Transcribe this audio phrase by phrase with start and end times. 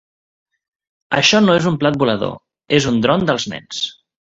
[1.19, 2.35] Això no és un plat volador,
[2.83, 3.89] és un dron dels nens.